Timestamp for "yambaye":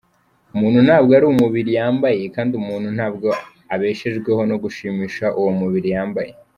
1.79-2.23, 5.95-6.31